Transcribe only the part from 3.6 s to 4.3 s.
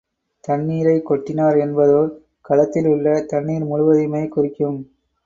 முழுவதையுமே